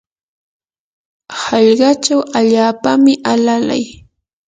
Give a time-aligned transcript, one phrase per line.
[1.43, 3.83] hallqachaw allaapami alalay.